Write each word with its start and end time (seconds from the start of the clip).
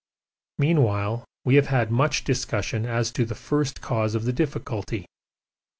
Meanwhile 0.57 1.25
we 1.45 1.53
have 1.57 1.67
had 1.67 1.91
much 1.91 2.23
discussion 2.23 2.87
as 2.87 3.11
to 3.11 3.23
the 3.23 3.35
first 3.35 3.81
cause 3.81 4.15
of 4.15 4.25
the 4.25 4.33
difficulty. 4.33 5.05